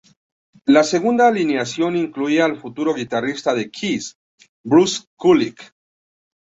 La 0.65 0.83
segunda 0.83 1.27
alineación, 1.27 1.95
incluía 1.95 2.45
al 2.45 2.57
futuro 2.59 2.95
guitarrista 2.95 3.53
de 3.53 3.69
Kiss, 3.69 4.17
Bruce 4.63 5.03
Kulick. 5.15 5.75